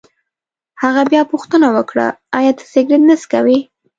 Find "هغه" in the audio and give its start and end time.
0.83-1.01